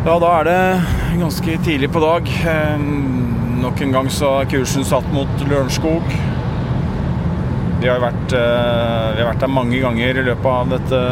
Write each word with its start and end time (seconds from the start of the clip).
Ja, 0.00 0.14
da 0.16 0.28
er 0.38 0.46
det 0.48 1.18
ganske 1.20 1.54
tidlig 1.60 1.90
på 1.92 2.00
dag. 2.00 2.28
Eh, 2.48 2.84
nok 3.60 3.82
en 3.84 3.90
gang 3.92 4.06
så 4.08 4.30
er 4.38 4.46
kursen 4.48 4.86
satt 4.88 5.04
mot 5.12 5.42
Lørenskog. 5.44 6.06
Vi 7.82 7.88
har, 7.90 8.00
vært, 8.00 8.32
eh, 8.32 9.10
vi 9.12 9.20
har 9.20 9.28
vært 9.28 9.44
der 9.44 9.52
mange 9.52 9.76
ganger 9.82 10.22
i 10.22 10.24
løpet 10.30 10.48
av 10.48 10.72
dette 10.72 11.02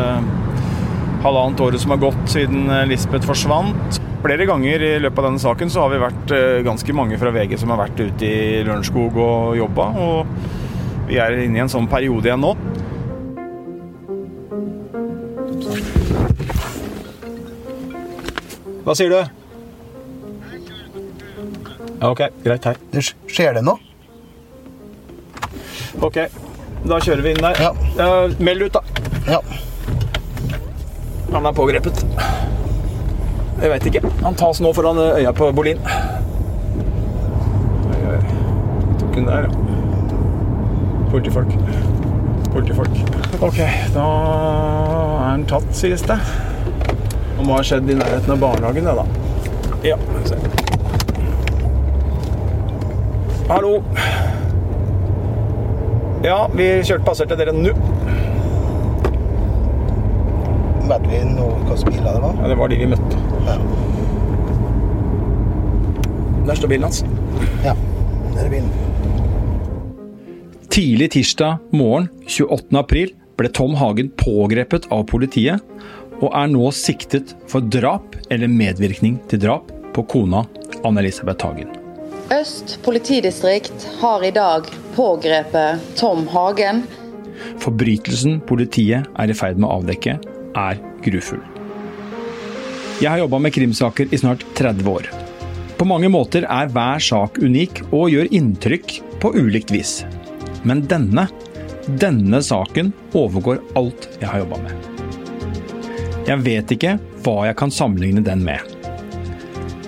halvannet 1.21 1.61
året 1.66 1.85
som 1.85 1.93
har 1.93 2.01
gått 2.01 2.32
siden 2.32 2.64
eh, 2.72 2.87
Lisbeth 2.88 3.29
forsvant. 3.29 4.00
Flere 4.24 4.48
ganger 4.48 4.80
i 4.80 4.95
løpet 5.05 5.20
av 5.20 5.29
denne 5.29 5.45
saken 5.45 5.68
så 5.68 5.84
har 5.84 5.93
vi 5.93 6.02
vært 6.07 6.36
ganske 6.64 6.96
mange 6.96 7.20
fra 7.20 7.34
VG 7.36 7.59
som 7.61 7.75
har 7.75 7.82
vært 7.84 8.00
ute 8.00 8.25
i 8.25 8.64
Lørenskog 8.64 9.20
og 9.20 9.52
jobba. 9.61 9.93
Og 10.00 11.09
vi 11.12 11.20
er 11.20 11.43
inne 11.45 11.61
i 11.61 11.66
en 11.66 11.77
sånn 11.77 11.93
periode 11.93 12.32
igjen 12.32 12.41
nå. 12.41 12.57
Hva 18.89 18.95
sier 18.96 19.11
du? 19.12 19.21
Ok, 22.00 22.22
greit. 22.40 22.64
Hei. 22.64 23.03
Skjer 23.29 23.58
det 23.58 23.62
noe? 23.67 23.76
Ok, 26.00 26.17
da 26.89 26.96
kjører 27.04 27.21
vi 27.26 27.35
inn 27.35 27.43
der. 27.45 27.61
Ja. 27.61 27.75
Uh, 27.98 28.32
meld 28.40 28.64
ut, 28.64 28.79
da. 28.79 28.81
Ja. 29.29 29.43
Han 31.35 31.50
er 31.50 31.59
pågrepet. 31.61 32.00
Jeg 33.61 33.75
veit 33.75 33.92
ikke. 33.92 34.05
Han 34.25 34.41
tas 34.41 34.64
nå 34.64 34.72
foran 34.72 35.05
øya 35.05 35.36
på 35.36 35.53
Bolin. 35.53 35.84
Oi, 37.92 38.03
oi. 38.14 38.19
Tok 39.03 39.20
hun 39.20 39.28
der, 39.28 39.50
ja. 39.50 39.53
Politifolk. 41.12 41.53
Politifolk. 42.56 43.03
Ok, 43.45 43.61
da 43.92 44.09
er 44.09 45.27
han 45.28 45.45
tatt, 45.50 45.75
sies 45.77 46.09
det. 46.09 46.23
Det 47.38 47.47
må 47.47 47.55
ha 47.55 47.62
skjedd 47.64 47.91
i 47.91 47.94
nærheten 47.98 48.33
av 48.34 48.41
barnehagen, 48.42 48.84
det, 48.88 48.94
da. 48.98 49.05
Ja, 49.86 49.97
se. 50.27 50.38
Hallo. 53.48 53.77
Ja, 56.27 56.41
vi 56.53 56.67
kjørte 56.84 57.06
passerte 57.06 57.39
dere 57.39 57.55
nå. 57.55 57.70
Vet 60.89 61.05
vi 61.06 61.20
noe 61.28 61.55
hvilke 61.69 61.92
biler 61.92 62.17
det 62.17 62.22
var? 62.25 62.34
Ja, 62.42 62.48
Det 62.50 62.56
var 62.58 62.72
de 62.72 62.80
vi 62.80 62.89
møtte. 62.91 63.22
Ja. 63.47 63.56
Der 66.48 66.56
står 66.58 66.69
bilen 66.75 66.89
hans. 66.89 67.05
ja. 67.64 67.75
Der 68.34 68.45
er 68.45 68.50
bilen. 68.52 68.70
Tidlig 70.73 71.11
tirsdag 71.14 71.58
morgen 71.75 72.08
28. 72.27 72.78
april 72.78 73.14
ble 73.39 73.48
Tom 73.55 73.75
Hagen 73.78 74.11
pågrepet 74.19 74.86
av 74.95 75.05
politiet 75.11 75.62
og 76.19 76.30
er 76.34 76.48
nå 76.50 76.70
siktet 76.74 77.34
for 77.50 77.64
drap 77.64 78.16
eller 78.30 78.50
medvirkning 78.50 79.19
til 79.30 79.42
drap 79.42 79.70
på 79.94 80.05
kona 80.11 80.44
Anne-Elisabeth 80.83 81.47
Hagen. 81.47 81.70
Øst 82.34 82.78
politidistrikt 82.84 83.86
har 84.00 84.24
i 84.24 84.30
dag 84.34 84.66
pågrepet 84.96 85.84
Tom 85.96 86.27
Hagen. 86.28 86.83
Forbrytelsen 87.62 88.41
politiet 88.46 89.06
er 89.16 89.30
i 89.30 89.36
ferd 89.36 89.56
med 89.56 89.69
å 89.70 89.78
avdekke, 89.78 90.19
er 90.58 90.83
grufull. 91.06 91.41
Jeg 92.98 93.12
har 93.12 93.22
jobba 93.22 93.39
med 93.39 93.55
krimsaker 93.55 94.11
i 94.11 94.19
snart 94.19 94.42
30 94.58 94.91
år. 94.91 95.08
På 95.78 95.86
mange 95.86 96.11
måter 96.11 96.42
er 96.50 96.70
hver 96.74 96.98
sak 96.98 97.39
unik 97.39 97.84
og 97.92 98.11
gjør 98.11 98.33
inntrykk 98.34 98.96
på 99.22 99.33
ulikt 99.39 99.70
vis. 99.70 100.00
Men 100.66 100.83
denne, 100.91 101.28
denne 101.86 102.42
saken 102.42 102.91
overgår 103.14 103.62
alt 103.78 104.11
jeg 104.19 104.27
har 104.27 104.42
jobba 104.42 104.64
med. 104.66 104.98
Jeg 106.29 106.45
vet 106.45 106.73
ikke 106.75 106.98
hva 107.25 107.47
jeg 107.47 107.57
kan 107.57 107.71
sammenligne 107.73 108.21
den 108.21 108.43
med. 108.45 108.61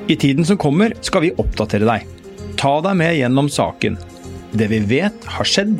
I 0.08 0.16
tiden 0.16 0.46
som 0.48 0.56
kommer 0.56 0.94
skal 1.04 1.26
vi 1.26 1.34
oppdatere 1.36 1.84
deg. 1.84 2.06
Ta 2.56 2.78
deg 2.80 2.96
med 2.96 3.18
gjennom 3.18 3.50
saken. 3.52 3.98
Det 4.56 4.70
vi 4.72 4.78
vet 4.88 5.26
har 5.36 5.46
skjedd, 5.46 5.74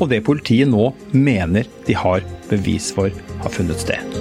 og 0.00 0.08
det 0.08 0.22
politiet 0.24 0.70
nå 0.72 0.88
mener 1.12 1.68
de 1.84 1.96
har 2.00 2.24
bevis 2.48 2.88
for 2.96 3.12
har 3.42 3.52
funnet 3.52 3.82
sted. 3.84 4.16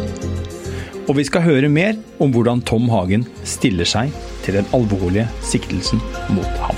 Og 1.08 1.16
vi 1.16 1.26
skal 1.30 1.46
høre 1.46 1.72
mer 1.72 1.96
om 2.20 2.36
hvordan 2.36 2.66
Tom 2.68 2.92
Hagen 2.92 3.24
stiller 3.48 3.88
seg 3.88 4.12
til 4.44 4.60
den 4.60 4.68
alvorlige 4.76 5.30
siktelsen 5.48 6.04
mot 6.36 6.60
ham. 6.66 6.76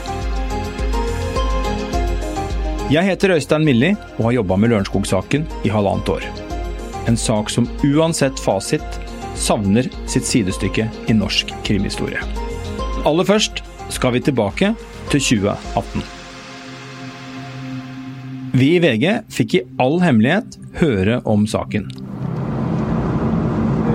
Jeg 2.93 3.03
heter 3.09 3.33
Øystein 3.33 3.65
Milli 3.65 3.95
og 4.19 4.29
har 4.29 4.37
jobba 4.37 4.61
med 4.61 4.75
Lørenskog-saken 4.75 5.49
i 5.65 5.73
halvannet 5.73 6.13
år. 6.19 6.29
En 7.09 7.17
sak 7.17 7.49
som 7.49 7.65
uansett 7.87 8.37
fasit 8.39 9.01
savner 9.37 9.87
sitt 10.09 10.25
sidestykke 10.27 10.89
i 11.07 11.15
norsk 11.15 11.53
krimhistorie. 11.67 12.21
Aller 13.05 13.27
først 13.27 13.63
skal 13.93 14.17
vi 14.17 14.19
tilbake 14.25 14.73
til 15.11 15.21
2018. 15.21 16.03
Vi 18.57 18.73
i 18.75 18.79
VG 18.81 19.05
fikk 19.29 19.53
i 19.53 19.61
all 19.83 19.99
hemmelighet 20.01 20.57
høre 20.79 21.21
om 21.29 21.45
saken. 21.49 21.85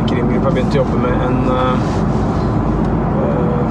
Krimgruppa 0.07 0.53
begynte 0.53 0.77
å 0.77 0.83
jobbe 0.83 0.99
med 1.03 1.25
en 1.27 1.39
uh, 1.51 1.75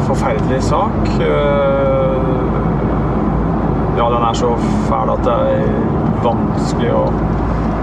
forferdelig 0.09 0.61
sak. 0.67 0.99
Uh, 1.21 2.17
ja, 3.95 4.09
den 4.09 4.23
er 4.25 4.35
så 4.41 4.51
fæl 4.89 5.13
at 5.15 5.23
det 5.27 5.37
er 5.55 5.65
vanskelig 6.25 6.91
å 6.97 7.05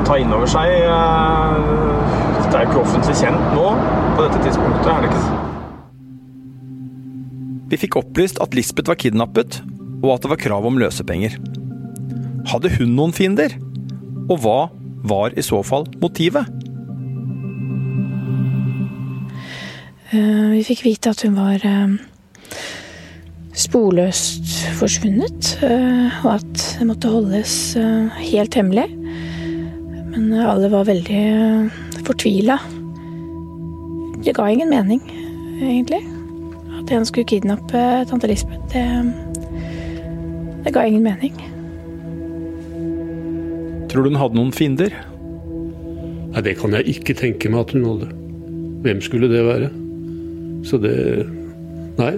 ta 0.09 0.19
inn 0.21 0.35
over 0.35 0.49
seg. 0.51 0.69
Uh, 0.85 2.28
det 2.49 2.57
er 2.57 2.65
jo 2.65 2.71
ikke 2.71 2.81
offentlig 2.81 3.17
kjent 3.21 3.43
nå 3.53 3.67
på 4.17 4.25
dette 4.25 4.39
tidspunktet, 4.47 4.89
er 4.89 5.05
det 5.05 5.09
ikke? 5.11 5.25
Vi 7.69 7.77
fikk 7.83 7.99
opplyst 8.01 8.39
at 8.41 8.55
Lisbeth 8.57 8.89
var 8.89 8.97
kidnappet, 8.97 9.59
og 10.01 10.15
at 10.15 10.25
det 10.25 10.31
var 10.33 10.41
krav 10.41 10.65
om 10.65 10.79
løsepenger. 10.81 11.37
Hadde 12.49 12.73
hun 12.79 12.95
noen 12.97 13.13
fiender? 13.13 13.53
Og 14.29 14.41
hva 14.41 14.61
var 15.09 15.37
i 15.37 15.45
så 15.45 15.61
fall 15.67 15.85
motivet? 16.01 16.49
Eh, 20.09 20.47
vi 20.55 20.63
fikk 20.65 20.87
vite 20.87 21.13
at 21.13 21.21
hun 21.27 21.37
var 21.37 21.61
eh, 21.69 21.99
sporløst 23.53 24.55
forsvunnet, 24.79 25.51
eh, 25.69 26.23
og 26.23 26.39
at 26.39 26.65
det 26.79 26.89
måtte 26.89 27.13
holdes 27.13 27.53
helt 28.23 28.57
hemmelig. 28.57 28.89
Men 30.09 30.33
alle 30.41 30.73
var 30.73 30.89
veldig 30.89 31.27
fortvila. 32.09 32.59
Det 34.25 34.35
ga 34.37 34.49
ingen 34.51 34.73
mening, 34.73 35.03
egentlig. 35.61 36.01
At 36.81 36.91
en 36.95 37.07
skulle 37.07 37.29
kidnappe 37.29 37.85
tante 38.11 38.31
Lisbeth, 38.31 38.65
det, 38.73 38.85
det 40.65 40.75
ga 40.75 40.87
ingen 40.89 41.05
mening. 41.07 41.37
Tror 43.89 44.05
du 44.05 44.11
hun 44.11 44.21
hadde 44.21 44.37
noen 44.37 44.53
fiender? 44.53 44.95
Nei, 46.33 46.43
Det 46.45 46.59
kan 46.61 46.75
jeg 46.77 46.99
ikke 46.99 47.17
tenke 47.17 47.51
meg 47.53 47.67
at 47.67 47.73
hun 47.77 47.87
hadde. 47.87 48.11
Hvem 48.85 49.01
skulle 49.03 49.31
det 49.33 49.45
være? 49.47 49.71
Så 50.67 50.79
det 50.83 50.97
Nei. 51.99 52.13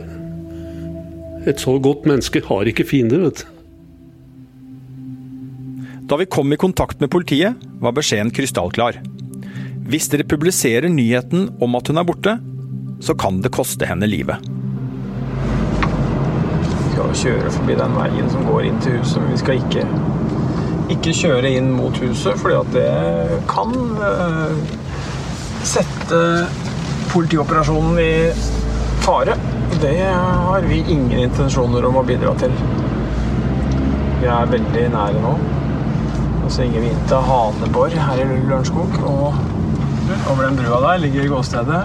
Et 1.49 1.57
så 1.57 1.79
godt 1.81 2.05
menneske 2.05 2.43
har 2.45 2.69
ikke 2.69 2.85
fiender, 2.85 3.23
vet 3.25 3.41
du. 3.41 3.57
Da 6.11 6.19
vi 6.21 6.27
kom 6.27 6.53
i 6.53 6.59
kontakt 6.61 7.01
med 7.01 7.09
politiet, 7.09 7.57
var 7.81 7.95
beskjeden 7.97 8.33
krystallklar. 8.35 8.99
Hvis 9.91 10.07
dere 10.07 10.23
publiserer 10.23 10.87
nyheten 10.87 11.49
om 11.59 11.73
at 11.75 11.89
hun 11.91 11.99
er 11.99 12.07
borte, 12.07 12.37
så 13.03 13.17
kan 13.19 13.41
det 13.43 13.51
koste 13.51 13.89
henne 13.91 14.07
livet. 14.07 14.45
Vi 16.71 16.93
skal 16.93 17.17
kjøre 17.23 17.51
forbi 17.57 17.75
den 17.81 17.97
veien 17.99 18.31
som 18.31 18.45
går 18.47 18.69
inn 18.69 18.79
til 18.85 19.01
huset, 19.01 19.19
men 19.19 19.33
vi 19.35 19.41
skal 19.41 19.59
ikke, 19.65 19.83
ikke 20.95 21.17
kjøre 21.25 21.53
inn 21.59 21.73
mot 21.75 21.99
huset, 22.05 22.47
at 22.61 22.71
det 22.77 23.41
kan 23.51 23.75
uh, 23.99 24.55
sette 25.67 26.23
politioperasjonen 27.11 27.99
i 27.99 28.15
fare. 29.03 29.35
Det 29.83 29.97
har 30.07 30.71
vi 30.71 30.85
ingen 30.85 31.25
intensjoner 31.25 31.89
om 31.89 31.99
å 31.99 32.07
bidra 32.07 32.37
til. 32.39 32.55
Vi 34.21 34.31
er 34.31 34.55
veldig 34.55 34.91
nære 34.95 35.25
nå. 35.25 35.39
Nå 36.45 36.59
ringer 36.61 36.85
vi 36.85 36.93
inn 36.93 37.09
til 37.11 37.33
Haneborg 37.33 38.05
her 38.07 38.23
i 38.23 38.29
Lørenskog. 38.37 39.03
og 39.03 39.59
over 40.31 40.47
den 40.47 40.59
brua 40.59 40.81
der 40.87 41.05
ligger 41.05 41.29
gåstedet. 41.35 41.83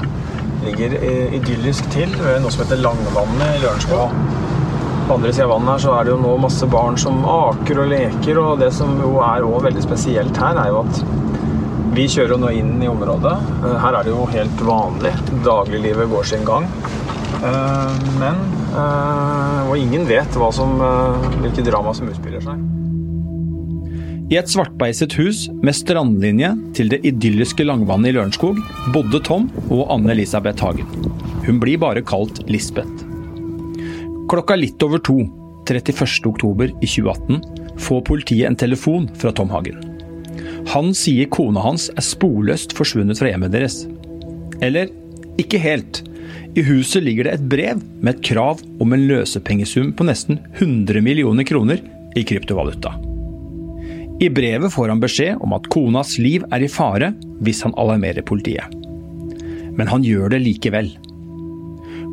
Ligger 0.65 0.95
idyllisk 1.37 1.89
til 1.93 2.13
ved 2.17 2.39
noe 2.41 2.53
som 2.53 2.63
heter 2.63 2.81
Langvannet 2.81 3.59
i 3.59 3.61
Lørenskog. 3.63 4.15
På 5.05 5.13
andre 5.19 5.33
sida 5.33 5.45
av 5.45 5.51
vannet 5.53 5.75
her 5.75 5.83
så 5.83 5.91
er 5.93 6.07
det 6.07 6.15
jo 6.15 6.21
nå 6.23 6.31
masse 6.41 6.65
barn 6.71 6.95
som 6.97 7.19
aker 7.29 7.83
og 7.83 7.91
leker. 7.91 8.39
Og 8.41 8.61
det 8.63 8.71
som 8.73 8.95
jo 8.97 9.19
er 9.21 9.45
også 9.45 9.67
veldig 9.67 9.83
spesielt 9.85 10.39
her, 10.41 10.57
er 10.57 10.71
jo 10.73 10.81
at 10.81 11.03
vi 11.95 12.07
kjører 12.11 12.33
jo 12.33 12.39
nå 12.41 12.49
inn 12.57 12.73
i 12.83 12.89
området. 12.91 13.35
Eh, 13.61 13.75
her 13.79 13.95
er 13.99 14.07
det 14.07 14.11
jo 14.11 14.25
helt 14.33 14.63
vanlig. 14.67 15.13
Dagliglivet 15.45 16.09
går 16.11 16.31
sin 16.31 16.47
gang. 16.47 16.65
Eh, 17.45 18.01
men 18.19 18.41
eh, 18.73 19.61
Og 19.69 19.77
ingen 19.77 20.07
vet 20.09 20.39
hva 20.39 20.51
som, 20.53 20.75
hvilke 21.41 21.63
drama 21.65 21.93
som 21.95 22.09
utspiller 22.11 22.43
seg. 22.43 22.74
I 24.25 24.39
et 24.39 24.49
svartbeiset 24.49 25.13
hus 25.19 25.43
med 25.61 25.75
strandlinje 25.77 26.47
til 26.73 26.89
det 26.89 26.97
idylliske 27.05 27.61
langvannet 27.67 28.09
i 28.09 28.15
Lørenskog 28.15 28.57
bodde 28.95 29.19
Tom 29.27 29.51
og 29.69 29.83
Anne-Elisabeth 29.93 30.65
Hagen. 30.65 30.89
Hun 31.45 31.59
blir 31.61 31.77
bare 31.83 32.01
kalt 32.01 32.41
Lisbeth. 32.49 33.05
Klokka 34.31 34.57
litt 34.57 34.81
over 34.81 35.03
to 35.05 35.19
31. 35.69 36.25
oktober 36.25 36.73
i 36.73 36.89
2018 36.89 37.77
får 37.85 38.03
politiet 38.09 38.49
en 38.49 38.57
telefon 38.57 39.05
fra 39.13 39.29
Tom 39.29 39.53
Hagen. 39.53 39.77
Han 40.73 40.89
sier 40.97 41.29
kona 41.29 41.61
hans 41.61 41.91
er 41.93 42.09
sporløst 42.09 42.73
forsvunnet 42.73 43.21
fra 43.21 43.29
hjemmet 43.29 43.53
deres. 43.53 43.83
Eller 44.65 44.89
ikke 45.37 45.61
helt. 45.61 46.01
I 46.57 46.65
huset 46.65 47.05
ligger 47.05 47.29
det 47.29 47.37
et 47.37 47.49
brev 47.51 47.81
med 48.01 48.15
et 48.15 48.25
krav 48.33 48.65
om 48.81 48.95
en 48.95 49.05
løsepengesum 49.05 49.93
på 49.93 50.09
nesten 50.09 50.41
100 50.55 51.05
millioner 51.05 51.45
kroner 51.45 51.85
i 52.17 52.25
kryptovaluta. 52.25 52.97
I 54.19 54.29
brevet 54.29 54.73
får 54.73 54.89
han 54.89 54.99
beskjed 54.99 55.41
om 55.43 55.53
at 55.57 55.65
konas 55.67 56.15
liv 56.17 56.45
er 56.55 56.63
i 56.63 56.69
fare 56.71 57.11
hvis 57.43 57.65
han 57.65 57.75
alarmerer 57.75 58.23
politiet. 58.23 58.71
Men 59.75 59.91
han 59.91 60.05
gjør 60.07 60.31
det 60.31 60.39
likevel. 60.39 60.93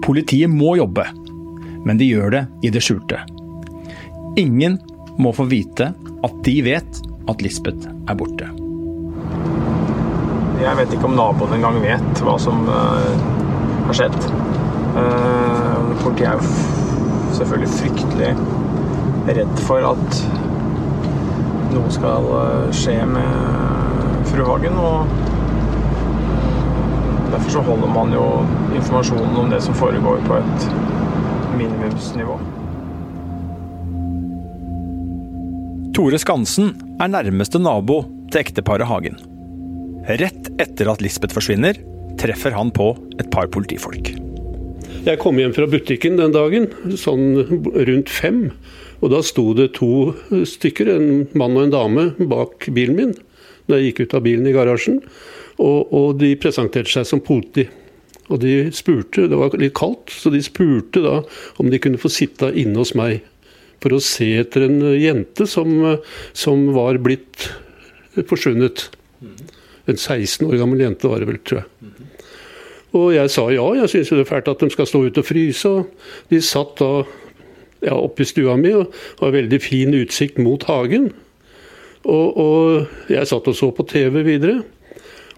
Politiet 0.02 0.50
må 0.50 0.74
jobbe, 0.80 1.04
men 1.86 2.00
de 2.00 2.08
gjør 2.10 2.34
det 2.34 2.42
i 2.66 2.72
det 2.74 2.82
skjulte. 2.82 3.20
Ingen 4.40 4.80
må 5.22 5.30
få 5.36 5.46
vite 5.46 5.92
at 5.94 6.42
de 6.42 6.56
vet 6.66 7.00
at 7.30 7.44
Lisbeth 7.44 7.86
er 8.10 8.18
borte. 8.18 8.50
Jeg 10.62 10.78
vet 10.78 10.94
ikke 10.94 11.06
om 11.06 11.14
naboen 11.18 11.54
engang 11.54 11.78
vet 11.82 12.22
hva 12.26 12.34
som 12.42 12.66
uh, 12.66 13.14
har 13.86 13.98
skjedd. 13.98 14.18
Uh, 14.98 15.94
politiet 16.02 16.32
er 16.32 16.42
jo 16.42 17.38
selvfølgelig 17.38 17.74
fryktelig 17.78 18.34
redd 19.38 19.60
for 19.68 19.86
at 19.94 20.41
noe 21.76 21.90
skal 21.92 22.26
uh, 22.30 22.70
skje 22.74 22.96
med 23.08 24.24
fru 24.30 24.44
Hagen. 24.46 24.78
Og 24.78 25.06
derfor 27.32 27.50
så 27.56 27.64
holder 27.66 27.92
man 27.92 28.14
jo 28.14 28.24
informasjonen 28.76 29.36
om 29.44 29.52
det 29.52 29.60
som 29.64 29.76
foregår, 29.76 30.22
på 30.28 30.40
et 30.40 30.66
minimumsnivå. 31.58 32.38
Tore 35.92 36.18
Skansen 36.20 36.72
er 37.02 37.12
nærmeste 37.12 37.60
nabo 37.60 38.02
til 38.32 38.40
ekteparet 38.46 38.88
Hagen. 38.88 39.18
Rett 40.08 40.48
etter 40.62 40.88
at 40.90 41.04
Lisbeth 41.04 41.36
forsvinner, 41.36 41.76
treffer 42.20 42.56
han 42.56 42.72
på 42.74 42.94
et 43.20 43.28
par 43.32 43.50
politifolk. 43.52 44.14
Jeg 45.02 45.18
kom 45.18 45.34
hjem 45.40 45.50
fra 45.50 45.66
butikken 45.66 46.14
den 46.14 46.30
dagen, 46.30 46.68
sånn 46.94 47.40
rundt 47.88 48.10
fem. 48.12 48.52
Og 49.02 49.10
da 49.10 49.18
sto 49.26 49.48
det 49.58 49.72
to 49.74 50.12
stykker, 50.46 50.92
en 50.92 51.24
mann 51.34 51.56
og 51.56 51.64
en 51.64 51.72
dame, 51.72 52.04
bak 52.30 52.68
bilen 52.70 52.98
min. 53.00 53.14
Da 53.66 53.80
jeg 53.80 53.90
gikk 53.90 54.04
ut 54.04 54.14
av 54.14 54.22
bilen 54.28 54.46
i 54.46 54.52
garasjen. 54.54 55.00
Og, 55.58 55.90
og 55.90 56.20
de 56.20 56.30
presenterte 56.38 56.92
seg 56.92 57.08
som 57.08 57.22
politi. 57.24 57.66
Og 58.30 58.38
de 58.44 58.70
spurte, 58.70 59.26
det 59.26 59.40
var 59.40 59.56
litt 59.58 59.74
kaldt, 59.74 60.14
så 60.14 60.30
de 60.30 60.38
spurte 60.44 61.02
da 61.02 61.18
om 61.58 61.72
de 61.72 61.82
kunne 61.82 61.98
få 61.98 62.12
sitte 62.12 62.52
inne 62.54 62.78
hos 62.78 62.94
meg 62.98 63.24
for 63.82 63.96
å 63.96 64.02
se 64.06 64.28
etter 64.38 64.68
en 64.68 64.78
jente 64.94 65.48
som, 65.50 65.72
som 66.30 66.68
var 66.76 67.02
blitt 67.02 67.48
forsvunnet. 68.30 68.86
En 69.90 69.98
16 69.98 70.46
år 70.46 70.60
gammel 70.62 70.86
jente 70.86 71.10
var 71.10 71.18
det 71.18 71.32
vel, 71.32 71.42
tror 71.42 71.64
jeg. 71.64 71.91
Og 72.98 73.12
jeg 73.14 73.32
sa 73.32 73.46
ja, 73.52 73.64
jeg 73.80 73.90
syns 73.90 74.12
det 74.12 74.22
er 74.24 74.28
fælt 74.28 74.50
at 74.52 74.62
de 74.62 74.70
skal 74.72 74.88
stå 74.88 75.04
ute 75.08 75.22
og 75.22 75.28
fryse. 75.28 75.68
Og 75.68 76.32
de 76.32 76.40
satt 76.44 76.76
da 76.80 76.90
ja, 77.82 77.96
oppe 77.96 78.24
i 78.24 78.28
stua 78.28 78.56
mi 78.60 78.74
og 78.76 78.92
har 79.22 79.34
veldig 79.34 79.60
fin 79.62 79.96
utsikt 79.96 80.40
mot 80.42 80.64
hagen. 80.68 81.10
Og, 82.02 82.36
og 82.36 83.12
jeg 83.12 83.28
satt 83.30 83.48
og 83.48 83.56
så 83.56 83.70
på 83.74 83.86
TV 83.88 84.22
videre. 84.26 84.62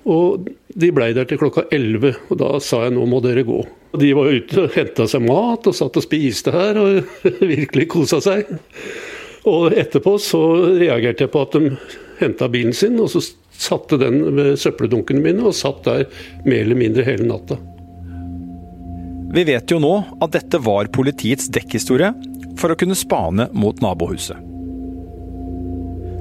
Og 0.05 0.49
de 0.75 0.91
blei 0.93 1.13
der 1.17 1.29
til 1.29 1.41
klokka 1.41 1.65
11, 1.73 2.13
og 2.29 2.39
da 2.41 2.51
sa 2.61 2.83
jeg 2.85 2.97
nå 2.97 3.07
må 3.09 3.23
dere 3.25 3.45
gå. 3.47 3.63
Og 3.95 4.01
de 4.03 4.11
var 4.17 4.33
ute 4.35 4.65
og 4.67 4.75
henta 4.75 5.07
seg 5.09 5.23
mat 5.25 5.69
og 5.71 5.77
satt 5.77 5.97
og 5.97 6.05
spiste 6.05 6.53
her 6.53 6.81
og 6.81 7.21
virkelig 7.55 7.89
kosa 7.95 8.21
seg. 8.25 8.51
Og 9.49 9.77
etterpå 9.77 10.17
så 10.21 10.43
reagerte 10.75 11.25
jeg 11.25 11.33
på 11.33 11.45
at 11.45 11.57
de 11.57 11.73
henta 12.21 12.49
bilen 12.51 12.75
sin, 12.77 12.99
og 13.01 13.11
så 13.13 13.23
satte 13.55 13.99
den 14.01 14.21
ved 14.37 14.57
søppeldunkene 14.61 15.23
mine 15.23 15.45
og 15.47 15.55
satt 15.57 15.85
der 15.87 16.07
mer 16.47 16.65
eller 16.65 16.79
mindre 16.79 17.07
hele 17.07 17.27
natta. 17.29 17.59
Vi 19.35 19.43
vet 19.49 19.71
jo 19.71 19.81
nå 19.83 19.95
at 20.23 20.35
dette 20.37 20.61
var 20.63 20.91
politiets 20.95 21.49
dekkhistorie 21.55 22.13
for 22.61 22.71
å 22.71 22.79
kunne 22.79 22.95
spane 22.99 23.49
mot 23.55 23.81
nabohuset. 23.83 24.39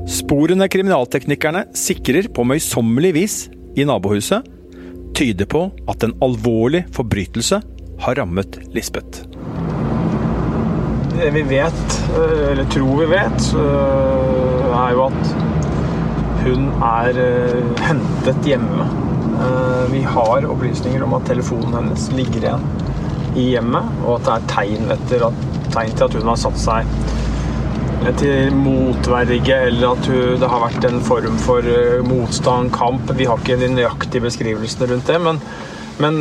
Sporene 0.09 0.65
kriminalteknikerne 0.67 1.67
sikrer 1.77 2.27
på 2.33 2.43
møysommelig 2.43 3.13
vis 3.15 3.35
i 3.79 3.85
nabohuset, 3.87 4.43
tyder 5.13 5.47
på 5.47 5.67
at 5.89 6.03
en 6.03 6.15
alvorlig 6.25 6.83
forbrytelse 6.93 7.61
har 8.03 8.17
rammet 8.17 8.57
Lisbeth. 8.73 9.23
Det 11.13 11.29
vi 11.37 11.43
vet, 11.45 11.97
eller 12.17 12.65
tror 12.73 12.97
vi 13.03 13.09
vet, 13.13 13.49
er 14.73 14.95
jo 14.97 15.05
at 15.05 15.52
hun 16.43 16.69
er 16.83 17.17
eh, 17.19 17.81
hentet 17.83 18.47
hjemme. 18.47 18.87
Eh, 19.39 19.83
vi 19.91 20.03
har 20.03 20.47
opplysninger 20.49 21.03
om 21.05 21.15
at 21.17 21.27
telefonen 21.29 21.77
hennes 21.79 22.09
ligger 22.15 22.47
igjen 22.47 22.65
i 23.39 23.49
hjemmet, 23.55 23.89
og 24.03 24.19
at 24.19 24.27
det 24.27 24.33
er 24.33 24.47
tegn, 24.51 24.89
etter 24.93 25.27
tegn 25.73 25.95
til 25.97 26.07
at 26.07 26.17
hun 26.19 26.31
har 26.31 26.39
satt 26.39 26.59
seg 26.61 26.95
til 28.19 28.51
motverge, 28.59 29.59
eller 29.69 29.93
at 29.95 30.09
hun, 30.11 30.33
det 30.41 30.49
har 30.51 30.65
vært 30.65 30.87
en 30.89 30.99
form 31.07 31.37
for 31.41 31.69
eh, 31.69 32.03
motstand, 32.05 32.73
kamp. 32.75 33.13
Vi 33.17 33.29
har 33.29 33.39
ikke 33.39 33.59
de 33.61 33.71
nøyaktige 33.73 34.27
beskrivelsene 34.27 34.91
rundt 34.91 35.09
det, 35.09 35.21
men, 35.23 35.39
men 36.03 36.19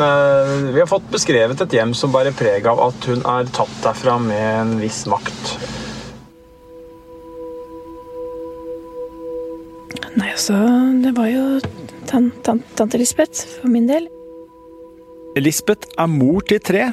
vi 0.71 0.79
har 0.79 0.91
fått 0.91 1.11
beskrevet 1.13 1.65
et 1.65 1.79
hjem 1.79 1.97
som 1.99 2.15
bærer 2.15 2.37
preg 2.37 2.69
av 2.71 2.81
at 2.91 3.11
hun 3.11 3.25
er 3.37 3.53
tatt 3.57 3.79
derfra 3.85 4.19
med 4.23 4.49
en 4.63 4.77
viss 4.83 5.05
makt. 5.11 5.57
Altså, 10.43 10.59
det 10.99 11.13
var 11.15 11.29
jo 11.31 11.43
tan 12.11 12.25
tan 12.43 12.59
tante 12.75 12.99
Lisbeth 12.99 13.45
for 13.61 13.71
min 13.71 13.85
del. 13.87 14.09
Lisbeth 15.39 15.87
er 15.95 16.09
mor 16.11 16.43
til 16.51 16.59
tre 16.59 16.89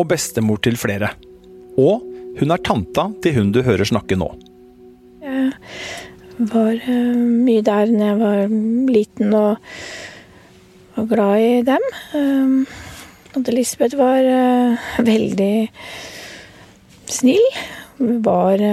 og 0.00 0.06
bestemor 0.08 0.56
til 0.64 0.78
flere. 0.80 1.10
Og 1.76 2.00
hun 2.38 2.54
er 2.54 2.62
tanta 2.64 3.04
til 3.20 3.34
hun 3.36 3.50
du 3.52 3.58
hører 3.66 3.84
snakke 3.84 4.16
nå. 4.16 4.30
Jeg 5.20 5.52
var 6.54 6.80
uh, 6.80 7.18
mye 7.44 7.66
der 7.66 7.92
når 7.92 8.06
jeg 8.06 8.22
var 8.22 8.56
liten 8.96 9.36
og 9.36 9.68
var 10.96 11.10
glad 11.12 11.44
i 11.44 11.60
dem. 11.68 11.86
Uh, 12.16 12.64
tante 13.34 13.58
Lisbeth 13.58 14.00
var 14.00 14.24
uh, 14.24 14.88
veldig 15.04 15.68
snill. 17.20 17.46
Hun 18.00 18.24
var 18.24 18.64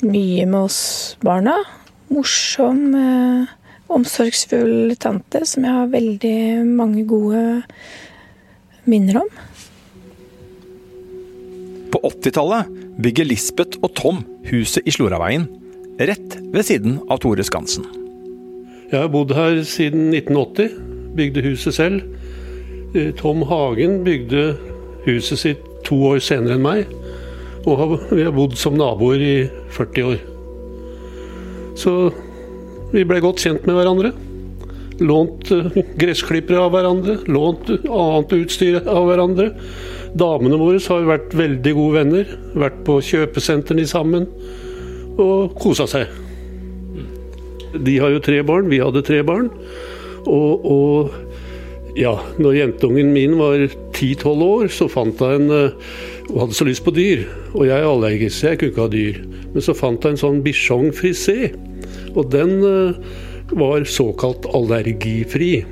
mye 0.00 0.48
med 0.48 0.60
oss 0.64 0.80
barna 1.20 1.60
morsom, 2.12 2.84
eh, 2.94 3.52
omsorgsfull 3.92 4.94
tante 5.00 5.44
som 5.48 5.64
jeg 5.66 5.72
har 5.72 5.90
veldig 5.92 6.36
mange 6.68 7.04
gode 7.08 7.62
minner 8.88 9.22
om. 9.22 9.32
På 11.92 12.00
80-tallet 12.08 12.70
bygger 13.02 13.28
Lisbeth 13.28 13.80
og 13.82 13.92
Tom 13.98 14.22
huset 14.48 14.86
i 14.88 14.94
Sloraveien, 14.94 15.48
rett 16.00 16.38
ved 16.40 16.64
siden 16.68 17.00
av 17.08 17.20
Tore 17.22 17.44
Skansen. 17.44 17.84
Jeg 18.92 19.00
har 19.00 19.12
bodd 19.12 19.32
her 19.32 19.62
siden 19.64 20.10
1980. 20.12 20.74
Bygde 21.16 21.44
huset 21.46 21.74
selv. 21.74 22.02
Eh, 22.94 23.12
Tom 23.16 23.42
Hagen 23.48 24.04
bygde 24.04 24.56
huset 25.06 25.38
sitt 25.38 25.62
to 25.84 25.96
år 26.12 26.20
senere 26.20 26.58
enn 26.58 26.64
meg. 26.64 26.92
Og 27.64 27.96
vi 28.10 28.24
har 28.24 28.34
bodd 28.36 28.58
som 28.60 28.76
naboer 28.76 29.22
i 29.24 29.36
40 29.72 30.10
år. 30.10 30.31
Så 31.78 32.12
vi 32.92 33.04
ble 33.08 33.22
godt 33.24 33.42
kjent 33.42 33.66
med 33.68 33.78
hverandre. 33.78 34.12
Lånt 35.02 35.48
uh, 35.50 35.72
gressklippere 35.98 36.60
av 36.60 36.74
hverandre, 36.74 37.16
lånt 37.32 37.70
annet 37.72 38.34
utstyr 38.36 38.82
av 38.82 39.08
hverandre. 39.08 39.48
Damene 40.18 40.58
våre 40.60 40.82
har 40.84 41.08
vært 41.08 41.32
veldig 41.36 41.72
gode 41.78 42.02
venner. 42.02 42.36
Vært 42.58 42.82
på 42.86 43.00
kjøpesentrene 43.08 43.88
sammen 43.88 44.28
og 45.20 45.56
kosa 45.60 45.88
seg. 45.88 46.12
De 47.72 47.96
har 48.00 48.12
jo 48.12 48.20
tre 48.24 48.42
barn, 48.44 48.68
vi 48.68 48.82
hadde 48.82 49.04
tre 49.06 49.22
barn. 49.24 49.48
Og, 50.28 50.66
og 50.68 51.96
ja, 51.98 52.12
når 52.40 52.58
jentungen 52.60 53.12
min 53.12 53.38
var 53.40 53.64
10-12 53.64 54.44
år, 54.46 54.68
så 54.72 54.88
fant 54.92 55.20
hun 55.20 55.48
en 55.48 55.52
og 55.52 55.80
Hun 56.32 56.38
hadde 56.46 56.56
så 56.56 56.64
lyst 56.64 56.84
på 56.84 56.94
dyr. 56.96 57.26
Og 57.52 57.66
jeg 57.66 57.76
er 57.76 57.88
allergisk, 57.88 58.38
så 58.38 58.52
jeg 58.52 58.60
kunne 58.60 58.72
ikke 58.72 58.84
ha 58.86 58.92
dyr. 58.92 59.16
Men 59.52 59.64
så 59.64 59.74
fant 59.76 60.04
jeg 60.04 60.14
en 60.14 60.22
sånn 60.22 60.42
bichon 60.44 60.90
frisé. 60.96 61.52
Og 62.16 62.30
den 62.32 62.58
uh, 62.64 62.98
var 63.52 63.84
såkalt 63.88 64.48
allergifri. 64.56 65.62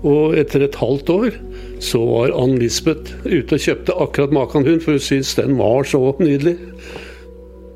Og 0.00 0.38
etter 0.40 0.64
et 0.64 0.78
halvt 0.80 1.12
år 1.12 1.36
så 1.82 2.00
var 2.04 2.34
Ann 2.36 2.58
Lisbeth 2.60 3.16
ute 3.26 3.56
og 3.56 3.64
kjøpte 3.64 3.96
akkurat 4.04 4.34
maken 4.36 4.66
hund, 4.66 4.82
for 4.84 4.96
hun 4.96 5.04
syntes 5.04 5.36
den 5.38 5.56
var 5.60 5.86
så 5.88 6.00
nydelig. 6.20 6.56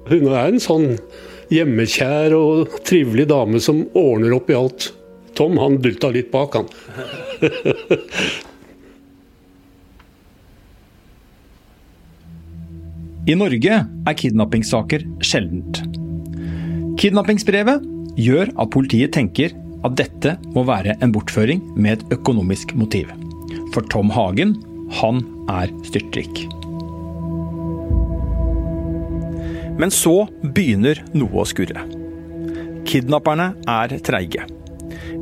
Hun 0.08 0.28
er 0.28 0.48
en 0.48 0.60
sånn 0.60 0.88
hjemmekjær 1.52 2.34
og 2.36 2.78
trivelig 2.88 3.28
dame 3.32 3.60
som 3.62 3.84
ordner 3.96 4.36
opp 4.36 4.50
i 4.52 4.58
alt. 4.58 4.90
Tom 5.34 5.58
han 5.58 5.80
dulta 5.82 6.12
litt 6.14 6.30
bak, 6.32 6.56
han. 6.60 6.68
I 13.24 13.32
Norge 13.40 13.76
er 13.80 14.16
kidnappingssaker 14.20 15.00
sjeldent. 15.24 15.78
Kidnappingsbrevet 17.00 17.84
gjør 18.20 18.50
at 18.60 18.72
politiet 18.74 19.14
tenker 19.16 19.54
at 19.84 19.94
dette 19.96 20.34
må 20.52 20.64
være 20.68 20.98
en 21.00 21.12
bortføring 21.12 21.62
med 21.72 21.96
et 21.96 22.18
økonomisk 22.18 22.74
motiv. 22.76 23.08
For 23.72 23.86
Tom 23.88 24.12
Hagen, 24.12 24.52
han 25.00 25.22
er 25.48 25.72
styrtrik. 25.88 26.42
Men 29.80 29.90
så 29.90 30.26
begynner 30.44 31.00
noe 31.16 31.40
å 31.42 31.48
skurre. 31.48 31.86
Kidnapperne 32.84 33.54
er 33.64 33.96
treige. 34.04 34.44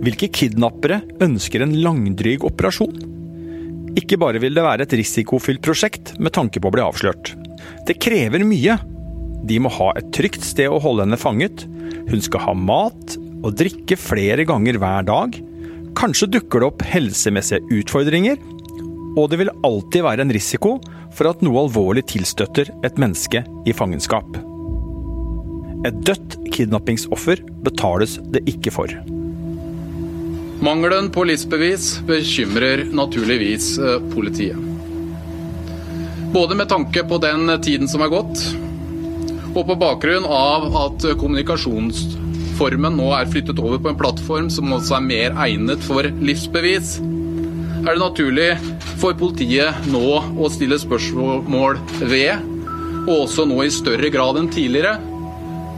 Hvilke 0.02 0.26
kidnappere 0.34 1.04
ønsker 1.22 1.62
en 1.62 1.78
langdryg 1.86 2.42
operasjon? 2.50 2.98
Ikke 3.94 4.18
bare 4.18 4.42
vil 4.42 4.58
det 4.58 4.66
være 4.66 4.88
et 4.88 4.98
risikofylt 4.98 5.62
prosjekt 5.62 6.16
med 6.18 6.34
tanke 6.34 6.58
på 6.58 6.66
å 6.66 6.74
bli 6.74 6.82
avslørt. 6.82 7.36
Det 7.88 7.98
krever 8.02 8.44
mye. 8.46 8.78
De 9.42 9.58
må 9.62 9.72
ha 9.74 9.90
et 9.98 10.12
trygt 10.14 10.44
sted 10.46 10.70
å 10.70 10.80
holde 10.82 11.06
henne 11.06 11.18
fanget. 11.18 11.64
Hun 12.10 12.22
skal 12.22 12.44
ha 12.46 12.54
mat 12.56 13.16
og 13.42 13.56
drikke 13.58 13.98
flere 13.98 14.46
ganger 14.48 14.78
hver 14.80 15.06
dag. 15.08 15.38
Kanskje 15.98 16.30
dukker 16.38 16.62
det 16.62 16.70
opp 16.70 16.84
helsemessige 16.86 17.64
utfordringer. 17.80 18.38
Og 19.18 19.28
det 19.32 19.42
vil 19.42 19.52
alltid 19.66 20.06
være 20.06 20.24
en 20.24 20.32
risiko 20.32 20.78
for 21.12 21.28
at 21.28 21.42
noe 21.44 21.66
alvorlig 21.66 22.06
tilstøtter 22.12 22.70
et 22.86 23.00
menneske 23.00 23.42
i 23.68 23.74
fangenskap. 23.76 24.38
Et 25.82 25.98
dødt 26.06 26.38
kidnappingsoffer 26.54 27.42
betales 27.66 28.16
det 28.32 28.44
ikke 28.48 28.72
for. 28.74 28.92
Mangelen 30.62 31.08
på 31.10 31.24
livsbevis 31.26 31.96
bekymrer 32.06 32.84
naturligvis 32.94 33.72
eh, 33.82 33.98
politiet. 34.12 34.71
Både 36.32 36.54
med 36.54 36.68
tanke 36.68 37.02
på 37.04 37.18
den 37.18 37.60
tiden 37.62 37.88
som 37.88 38.00
er 38.00 38.08
gått, 38.08 38.40
og 39.52 39.66
på 39.68 39.74
bakgrunn 39.76 40.24
av 40.24 40.64
at 40.80 41.04
kommunikasjonsformen 41.20 42.96
nå 42.96 43.10
er 43.18 43.28
flyttet 43.28 43.60
over 43.60 43.82
på 43.82 43.92
en 43.92 43.98
plattform 44.00 44.48
som 44.52 44.72
også 44.72 44.96
er 44.96 45.04
mer 45.10 45.36
egnet 45.44 45.84
for 45.84 46.08
livsbevis, 46.08 46.94
er 47.82 47.90
det 47.90 48.00
naturlig 48.00 48.48
for 49.02 49.12
politiet 49.18 49.92
nå 49.92 50.22
å 50.40 50.50
stille 50.54 50.80
spørsmål 50.80 51.80
ved, 52.00 52.48
og 53.02 53.14
også 53.26 53.44
nå 53.50 53.60
i 53.66 53.72
større 53.74 54.08
grad 54.14 54.40
enn 54.40 54.52
tidligere, 54.54 54.96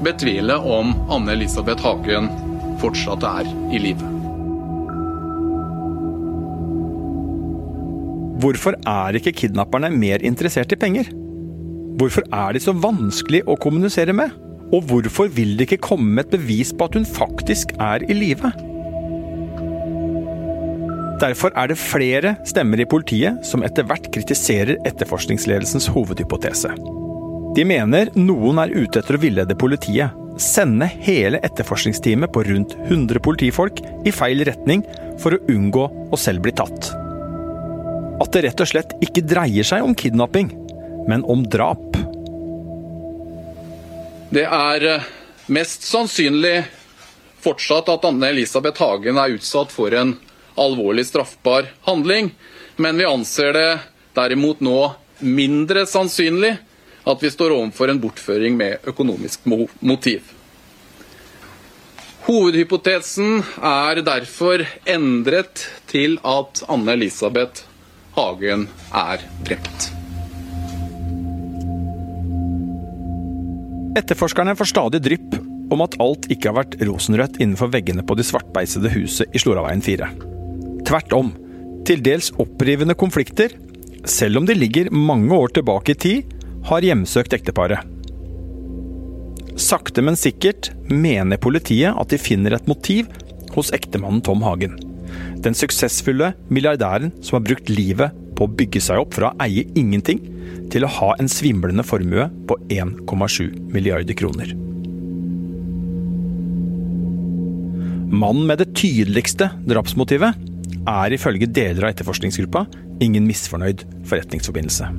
betvile 0.07 0.61
om 0.61 0.95
Anne-Elisabeth 1.09 1.83
Hagen 1.83 2.31
fortsatt 2.83 3.27
er 3.27 3.51
i 3.75 3.83
live. 3.89 4.14
Hvorfor 8.45 8.75
er 8.85 9.17
ikke 9.17 9.33
kidnapperne 9.33 9.89
mer 9.89 10.21
interessert 10.21 10.73
i 10.75 10.77
penger? 10.77 11.07
Hvorfor 11.97 12.27
er 12.29 12.53
de 12.53 12.61
så 12.61 12.75
vanskelig 12.77 13.41
å 13.49 13.55
kommunisere 13.57 14.13
med? 14.13 14.35
Og 14.75 14.83
hvorfor 14.91 15.31
vil 15.33 15.55
det 15.57 15.65
ikke 15.65 15.87
komme 15.87 16.21
et 16.21 16.33
bevis 16.33 16.73
på 16.77 16.85
at 16.85 16.99
hun 16.99 17.07
faktisk 17.09 17.73
er 17.81 18.05
i 18.05 18.17
live? 18.19 18.51
Derfor 21.23 21.55
er 21.57 21.71
det 21.71 21.79
flere 21.81 22.35
stemmer 22.45 22.83
i 22.83 22.89
politiet 22.91 23.39
som 23.49 23.65
etter 23.65 23.87
hvert 23.89 24.11
kritiserer 24.13 24.77
etterforskningsledelsens 24.91 25.87
hovedhypotese. 25.95 26.75
De 27.57 27.65
mener 27.65 28.11
noen 28.19 28.61
er 28.61 28.75
ute 28.75 29.01
etter 29.01 29.17
å 29.17 29.23
villede 29.23 29.57
politiet, 29.57 30.13
sende 30.37 30.91
hele 31.07 31.41
etterforskningsteamet 31.47 32.35
på 32.35 32.45
rundt 32.51 32.77
100 32.91 33.25
politifolk 33.25 33.81
i 34.05 34.13
feil 34.13 34.45
retning 34.45 34.85
for 35.23 35.39
å 35.39 35.43
unngå 35.55 35.89
å 36.13 36.21
selv 36.21 36.45
bli 36.45 36.53
tatt. 36.61 36.93
At 38.23 38.33
det 38.33 38.45
rett 38.47 38.63
og 38.63 38.71
slett 38.71 38.95
ikke 39.03 39.25
dreier 39.27 39.67
seg 39.67 39.83
om 39.83 39.95
kidnapping, 39.99 40.53
men 41.09 41.25
om 41.27 41.43
drap. 41.51 41.97
Det 44.35 44.45
er 44.47 44.87
eh, 44.91 45.09
mest 45.55 45.87
sannsynlig 45.87 46.65
fortsatt 47.45 47.91
at 47.93 48.07
Anne-Elisabeth 48.09 48.83
Hagen 48.83 49.19
er 49.21 49.35
utsatt 49.37 49.73
for 49.75 49.95
en 49.95 50.17
alvorlig 50.59 51.05
straffbar 51.07 51.69
handling, 51.89 52.31
men 52.77 52.99
vi 52.99 53.07
anser 53.07 53.53
det 53.55 53.69
derimot 54.15 54.63
nå 54.65 54.79
mindre 55.19 55.85
sannsynlig 55.87 56.55
at 57.05 57.23
vi 57.23 57.31
står 57.31 57.53
overfor 57.53 57.91
en 57.91 58.01
bortføring 58.01 58.57
med 58.57 58.89
økonomisk 58.89 59.45
motiv. 59.81 60.23
Hovedhypotesen 62.25 63.43
er 63.61 64.01
derfor 64.01 64.65
endret 64.89 65.67
til 65.91 66.17
at 66.25 66.63
Anne-Elisabeth 66.73 67.67
Hagen 68.15 68.69
er 68.95 69.23
drept. 69.47 69.89
Etterforskerne 73.99 74.55
får 74.59 74.71
stadig 74.71 75.01
drypp 75.03 75.35
om 75.75 75.83
at 75.83 75.97
alt 76.03 76.29
ikke 76.31 76.51
har 76.51 76.59
vært 76.61 76.77
rosenrødt 76.87 77.41
innenfor 77.41 77.73
veggene 77.75 78.05
på 78.07 78.15
det 78.19 78.27
svartbeisede 78.29 78.93
huset 78.95 79.35
i 79.35 79.43
Sloraveien 79.43 79.83
4. 79.83 80.11
Tvert 80.87 81.17
om. 81.17 81.33
Til 81.85 82.03
dels 82.07 82.31
opprivende 82.41 82.95
konflikter, 82.99 83.53
selv 84.07 84.41
om 84.41 84.47
de 84.47 84.55
ligger 84.57 84.93
mange 84.95 85.35
år 85.35 85.57
tilbake 85.59 85.95
i 85.95 86.01
tid, 86.07 86.39
har 86.71 86.87
hjemsøkt 86.87 87.35
ekteparet. 87.37 87.83
Sakte, 89.61 90.03
men 90.03 90.19
sikkert 90.19 90.71
mener 90.91 91.39
politiet 91.43 91.95
at 91.99 92.11
de 92.15 92.19
finner 92.19 92.57
et 92.57 92.71
motiv 92.71 93.11
hos 93.55 93.75
ektemannen 93.75 94.23
Tom 94.25 94.43
Hagen. 94.47 94.79
Den 95.45 95.57
suksessfulle 95.57 96.33
milliardæren 96.49 97.13
som 97.21 97.39
har 97.39 97.47
brukt 97.47 97.71
livet 97.73 98.15
på 98.35 98.47
å 98.47 98.55
bygge 98.61 98.83
seg 98.83 99.03
opp 99.03 99.17
fra 99.17 99.31
å 99.31 99.45
eie 99.45 99.67
ingenting 99.79 100.23
til 100.73 100.87
å 100.87 100.93
ha 101.01 101.13
en 101.21 101.31
svimlende 101.31 101.85
formue 101.87 102.27
på 102.49 102.57
1,7 102.73 103.73
milliarder 103.75 104.17
kroner. 104.19 104.55
Mannen 108.15 108.47
med 108.47 108.61
det 108.63 108.73
tydeligste 108.79 109.51
drapsmotivet 109.67 110.39
er 110.89 111.15
ifølge 111.17 111.49
deler 111.51 111.87
av 111.87 111.95
etterforskningsgruppa 111.95 112.67
ingen 113.03 113.27
misfornøyd 113.27 113.83
forretningsforbindelse. 114.07 114.91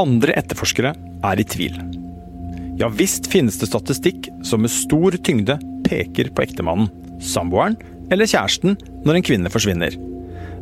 Andre 0.00 0.34
etterforskere 0.36 0.92
er 1.24 1.40
i 1.40 1.46
tvil. 1.48 1.76
Ja 2.76 2.90
visst 2.92 3.30
finnes 3.32 3.56
det 3.60 3.70
statistikk 3.70 4.28
som 4.44 4.64
med 4.64 4.72
stor 4.74 5.16
tyngde 5.24 5.56
peker 5.86 6.32
på 6.34 6.44
ektemannen, 6.44 6.90
samboeren 7.22 7.78
eller 8.12 8.28
kjæresten 8.28 8.76
når 9.06 9.18
en 9.18 9.26
kvinne 9.26 9.52
forsvinner. 9.52 9.96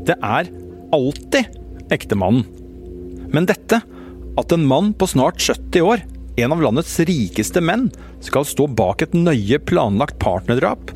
Det 0.04 0.16
er 0.20 0.50
alltid 0.94 1.92
ektemannen. 1.94 2.44
Men 3.34 3.48
dette, 3.50 3.80
at 4.38 4.54
en 4.54 4.68
mann 4.68 4.92
på 4.96 5.08
snart 5.10 5.40
70 5.42 5.82
år, 5.84 6.04
en 6.38 6.54
av 6.54 6.62
landets 6.62 6.94
rikeste 7.06 7.62
menn, 7.64 7.88
skal 8.24 8.46
stå 8.46 8.68
bak 8.70 9.02
et 9.04 9.16
nøye 9.16 9.60
planlagt 9.66 10.20
partnerdrap, 10.22 10.92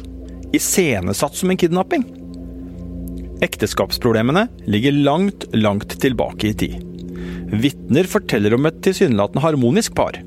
iscenesatt 0.56 1.36
som 1.36 1.52
en 1.52 1.60
kidnapping 1.60 2.06
Ekteskapsproblemene 3.44 4.48
ligger 4.66 4.92
langt, 4.92 5.46
langt 5.54 5.94
tilbake 6.02 6.50
i 6.50 6.54
tid. 6.58 6.78
Vitner 7.48 8.08
forteller 8.10 8.56
om 8.56 8.66
et 8.68 8.80
tilsynelatende 8.84 9.44
harmonisk 9.44 9.94
par. 9.98 10.18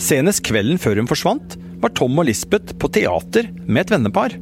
Senest 0.00 0.42
kvelden 0.48 0.80
før 0.82 0.98
hun 0.98 1.10
forsvant, 1.10 1.54
var 1.80 1.94
Tom 1.96 2.18
og 2.20 2.28
Lisbeth 2.28 2.76
på 2.80 2.90
teater 2.92 3.48
med 3.66 3.84
et 3.84 3.94
vennepar. 3.94 4.36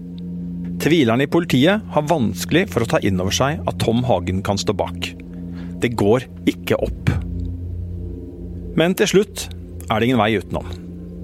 Tvilerne 0.83 1.26
i 1.26 1.30
politiet 1.30 1.87
har 1.95 2.11
vanskelig 2.11 2.66
for 2.71 2.85
å 2.85 2.90
ta 2.90 3.00
inn 3.02 3.18
over 3.23 3.35
seg 3.35 3.62
at 3.66 3.78
Tom 3.83 4.04
Hagen 4.07 4.42
kan 4.47 4.59
stå 4.61 4.75
bak. 4.78 5.12
Det 5.83 5.95
går 5.99 6.26
ikke 6.50 6.78
opp. 6.83 7.14
Men 8.78 8.95
til 8.99 9.11
slutt 9.11 9.49
er 9.88 9.99
det 9.99 10.09
ingen 10.09 10.21
vei 10.21 10.35
utenom. 10.38 10.68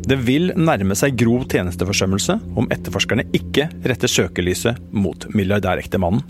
Det 0.05 0.19
vil 0.27 0.51
nærme 0.59 0.97
seg 0.99 1.17
grov 1.17 1.47
tjenesteforsømmelse 1.49 2.37
om 2.61 2.67
etterforskerne 2.75 3.25
ikke 3.37 3.71
retter 3.87 4.11
søkelyset 4.11 4.81
mot 4.93 5.29
milliardærektemannen. 5.33 6.25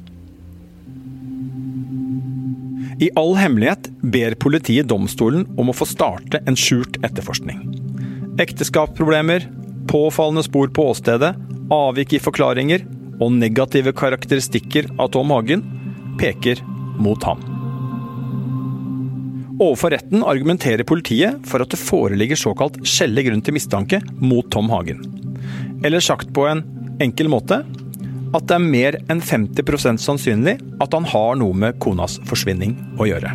I 3.02 3.08
all 3.18 3.34
hemmelighet 3.34 3.88
ber 4.14 4.36
politiet 4.38 4.86
domstolen 4.86 5.48
om 5.58 5.72
å 5.72 5.74
få 5.74 5.88
starte 5.90 6.38
en 6.46 6.54
skjult 6.58 7.00
etterforskning. 7.02 7.64
Ekteskapsproblemer, 8.38 9.48
påfallende 9.88 10.44
spor 10.46 10.68
på 10.74 10.88
åstedet, 10.90 11.34
avvik 11.72 12.12
i 12.16 12.22
forklaringer 12.22 12.84
og 13.22 13.32
negative 13.32 13.94
karakteristikker 13.96 14.90
av 14.98 15.12
Tom 15.14 15.32
Hagen 15.34 15.64
peker 16.20 16.60
mot 17.00 17.22
ham. 17.24 17.42
Overfor 19.60 19.94
retten 19.94 20.24
argumenterer 20.26 20.82
politiet 20.86 21.44
for 21.46 21.62
at 21.62 21.70
det 21.70 21.78
foreligger 21.78 22.38
såkalt 22.38 22.80
skjellig 22.88 23.28
grunn 23.28 23.42
til 23.44 23.54
mistanke 23.54 24.00
mot 24.18 24.48
Tom 24.50 24.70
Hagen. 24.72 25.04
Eller 25.84 26.02
sagt 26.02 26.32
på 26.34 26.48
en 26.50 26.64
enkel 27.02 27.30
måte 27.30 27.62
at 28.34 28.48
det 28.50 28.56
er 28.56 28.64
mer 28.64 28.96
enn 29.12 29.22
50% 29.22 30.02
sannsynlig 30.02 30.56
at 30.82 30.94
han 30.96 31.06
har 31.06 31.36
noe 31.38 31.54
med 31.54 31.78
konas 31.82 32.18
forsvinning 32.26 32.74
å 32.98 33.06
gjøre. 33.06 33.30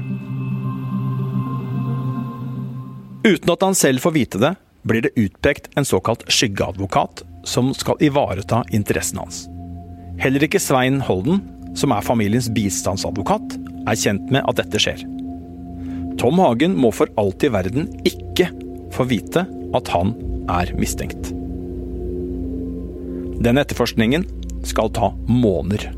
Uten 3.24 3.54
at 3.54 3.64
han 3.64 3.76
selv 3.76 4.04
får 4.04 4.16
vite 4.16 4.42
det, 4.44 4.54
blir 4.88 5.02
det 5.06 5.16
utpekt 5.20 5.70
en 5.78 5.86
såkalt 5.86 6.26
skyggeadvokat 6.32 7.24
som 7.48 7.74
skal 7.74 8.00
ivareta 8.04 8.64
interessen 8.72 9.20
hans. 9.22 9.46
Heller 10.20 10.44
ikke 10.44 10.62
Svein 10.62 11.00
Holden, 11.04 11.42
som 11.78 11.94
er 11.96 12.06
familiens 12.06 12.50
bistandsadvokat, 12.52 13.56
er 13.88 14.00
kjent 14.00 14.32
med 14.34 14.44
at 14.50 14.60
dette 14.60 14.82
skjer. 14.82 15.06
Tom 16.20 16.42
Hagen 16.44 16.76
må 16.76 16.92
for 16.92 17.12
alt 17.20 17.44
i 17.48 17.52
verden 17.54 17.88
ikke 18.08 18.50
få 18.96 19.06
vite 19.08 19.46
at 19.78 19.92
han 19.94 20.12
er 20.52 20.74
mistenkt. 20.76 21.32
Den 23.40 23.62
etterforskningen 23.62 24.26
skal 24.68 24.92
ta 24.92 25.14
måneder. 25.30 25.94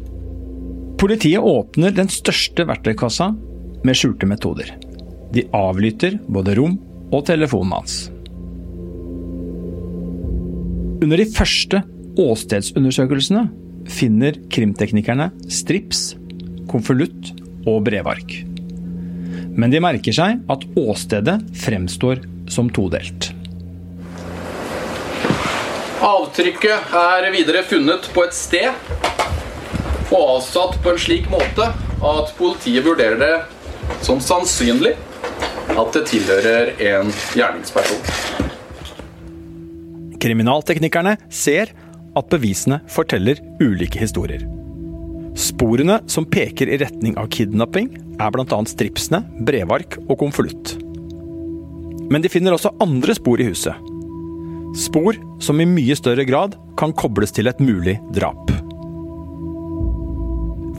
Politiet 1.02 1.42
åpner 1.42 1.96
den 1.98 2.12
største 2.14 2.68
verktøykassa 2.70 3.32
med 3.82 3.98
skjulte 3.98 4.30
metoder. 4.30 4.70
De 5.34 5.48
avlytter 5.56 6.20
både 6.30 6.54
rom 6.60 6.78
og 7.10 7.26
telefonen 7.26 7.80
hans. 7.80 8.11
Under 11.02 11.18
de 11.18 11.26
første 11.26 11.80
åstedsundersøkelsene 12.22 13.48
finner 13.90 14.36
krimteknikerne 14.54 15.32
strips, 15.50 16.12
konvolutt 16.70 17.32
og 17.66 17.80
brevark. 17.88 18.36
Men 19.58 19.74
de 19.74 19.82
merker 19.82 20.14
seg 20.14 20.44
at 20.54 20.68
åstedet 20.78 21.40
fremstår 21.58 22.22
som 22.54 22.70
todelt. 22.70 23.32
Avtrykket 26.06 26.94
er 27.02 27.28
videre 27.34 27.66
funnet 27.66 28.06
på 28.14 28.28
et 28.28 28.38
sted 28.38 28.70
og 30.12 30.22
avsatt 30.22 30.78
på 30.86 30.94
en 30.94 31.02
slik 31.02 31.28
måte 31.34 31.66
at 32.12 32.38
politiet 32.38 32.86
vurderer 32.86 33.18
det 33.22 33.98
som 34.06 34.22
sannsynlig 34.22 34.94
at 35.72 35.94
det 35.98 36.08
tilhører 36.14 36.76
en 36.94 37.14
gjerningsperson. 37.34 38.51
Kriminalteknikerne 40.22 41.16
ser 41.34 41.72
at 42.18 42.30
bevisene 42.30 42.82
forteller 42.92 43.40
ulike 43.62 44.00
historier. 44.02 44.44
Sporene 45.38 46.02
som 46.12 46.28
peker 46.28 46.70
i 46.70 46.78
retning 46.82 47.16
av 47.18 47.30
kidnapping, 47.32 47.88
er 48.22 48.34
bl.a. 48.34 48.60
stripsene, 48.68 49.24
brevark 49.48 49.98
og 50.04 50.20
konvolutt. 50.22 50.76
Men 52.12 52.22
de 52.22 52.30
finner 52.30 52.54
også 52.54 52.74
andre 52.84 53.16
spor 53.16 53.42
i 53.42 53.48
huset. 53.48 53.88
Spor 54.78 55.18
som 55.44 55.60
i 55.60 55.68
mye 55.68 55.96
større 55.98 56.26
grad 56.28 56.58
kan 56.80 56.94
kobles 56.96 57.34
til 57.36 57.50
et 57.50 57.64
mulig 57.64 57.98
drap. 58.16 58.52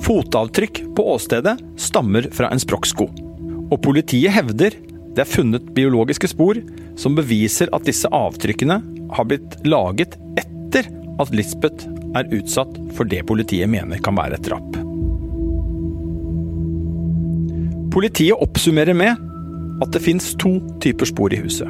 Fotavtrykk 0.02 0.82
på 0.96 1.08
åstedet 1.14 1.56
stammer 1.80 2.28
fra 2.34 2.50
en 2.52 2.60
sprokksko. 2.60 3.08
Og 3.72 3.78
politiet 3.84 4.34
hevder 4.34 4.76
det 5.12 5.24
er 5.24 5.28
funnet 5.28 5.72
biologiske 5.76 6.30
spor 6.32 6.58
som 6.96 7.16
beviser 7.16 7.68
at 7.76 7.84
disse 7.88 8.08
avtrykkene 8.08 8.78
har 9.12 9.28
blitt 9.28 9.58
laget 9.66 10.16
etter 10.40 10.88
at 11.20 11.32
Lisbeth 11.34 11.88
er 12.16 12.28
utsatt 12.34 12.76
for 12.96 13.08
det 13.08 13.22
politiet 13.28 13.70
mener 13.70 14.00
kan 14.04 14.16
være 14.18 14.38
et 14.38 14.48
drap. 14.48 14.78
Politiet 17.92 18.40
oppsummerer 18.40 18.96
med 18.96 19.20
at 19.82 19.92
det 19.92 20.02
fins 20.04 20.32
to 20.40 20.56
typer 20.80 21.08
spor 21.08 21.34
i 21.34 21.40
huset. 21.42 21.68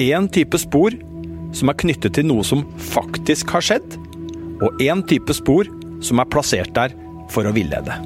Én 0.00 0.28
type 0.32 0.58
spor 0.60 0.94
som 1.52 1.68
er 1.68 1.78
knyttet 1.82 2.16
til 2.16 2.26
noe 2.28 2.44
som 2.46 2.64
faktisk 2.80 3.52
har 3.52 3.64
skjedd, 3.64 3.98
og 4.62 4.80
én 4.80 5.02
type 5.08 5.34
spor 5.36 5.68
som 6.02 6.22
er 6.22 6.30
plassert 6.32 6.72
der 6.76 6.94
for 7.32 7.46
å 7.46 7.54
villede. 7.54 7.96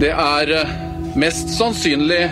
Det 0.00 0.10
er 0.10 0.50
eh, 0.50 0.74
mest 1.20 1.52
sannsynlig 1.54 2.24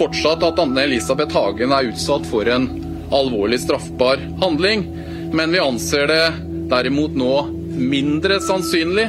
fortsatt 0.00 0.42
at 0.46 0.58
Anne 0.58 0.86
Elisabeth 0.88 1.36
Hagen 1.36 1.74
er 1.74 1.92
utsatt 1.92 2.26
for 2.26 2.48
en 2.50 2.66
alvorlig 3.12 3.60
straffbar 3.60 4.20
handling, 4.40 4.86
men 5.32 5.52
vi 5.52 5.60
anser 5.62 6.08
det 6.10 6.24
derimot 6.72 7.14
nå 7.16 7.34
mindre 7.72 8.40
sannsynlig 8.40 9.08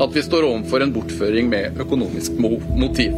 at 0.00 0.14
vi 0.16 0.22
står 0.22 0.46
overfor 0.48 0.84
en 0.84 0.92
bortføring 0.94 1.50
med 1.50 1.80
økonomisk 1.82 2.38
motiv. 2.40 3.16